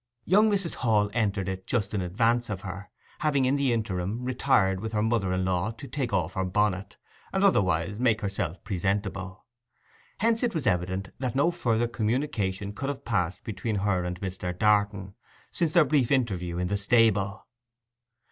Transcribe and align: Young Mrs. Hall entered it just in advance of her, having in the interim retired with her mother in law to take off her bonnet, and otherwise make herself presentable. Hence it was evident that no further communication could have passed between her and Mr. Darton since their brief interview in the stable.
Young 0.25 0.49
Mrs. 0.49 0.73
Hall 0.81 1.11
entered 1.13 1.47
it 1.47 1.67
just 1.67 1.93
in 1.93 2.01
advance 2.01 2.49
of 2.49 2.61
her, 2.61 2.89
having 3.19 3.45
in 3.45 3.55
the 3.55 3.71
interim 3.71 4.23
retired 4.25 4.79
with 4.79 4.93
her 4.93 5.03
mother 5.03 5.31
in 5.31 5.45
law 5.45 5.69
to 5.73 5.87
take 5.87 6.11
off 6.11 6.33
her 6.33 6.43
bonnet, 6.43 6.97
and 7.31 7.43
otherwise 7.43 7.99
make 7.99 8.21
herself 8.21 8.63
presentable. 8.63 9.45
Hence 10.17 10.41
it 10.41 10.55
was 10.55 10.65
evident 10.65 11.11
that 11.19 11.35
no 11.35 11.51
further 11.51 11.87
communication 11.87 12.73
could 12.73 12.89
have 12.89 13.05
passed 13.05 13.43
between 13.43 13.75
her 13.75 14.03
and 14.03 14.19
Mr. 14.21 14.57
Darton 14.57 15.13
since 15.51 15.71
their 15.71 15.85
brief 15.85 16.09
interview 16.09 16.57
in 16.57 16.65
the 16.67 16.77
stable. 16.77 17.45